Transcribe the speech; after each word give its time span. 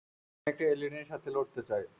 আমি 0.37 0.47
একটা 0.47 0.65
এলিয়েনের 0.65 1.07
সাথে 1.07 1.29
লড়তে 1.31 1.61
চাই। 1.69 1.83